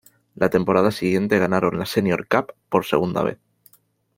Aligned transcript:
La 0.33 0.49
temporada 0.49 0.89
siguiente 0.89 1.37
ganaron 1.37 1.77
la 1.77 1.85
"Senior 1.85 2.27
Cup" 2.27 2.55
por 2.69 2.85
segunda 2.85 3.21
vez. 3.21 3.37